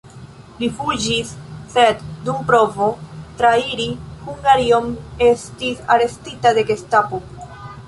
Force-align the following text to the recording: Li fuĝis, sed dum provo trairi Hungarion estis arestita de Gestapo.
Li 0.61 0.67
fuĝis, 0.77 1.33
sed 1.73 2.01
dum 2.29 2.39
provo 2.47 2.87
trairi 3.43 3.87
Hungarion 4.25 4.91
estis 5.29 5.87
arestita 5.99 6.57
de 6.59 6.67
Gestapo. 6.73 7.25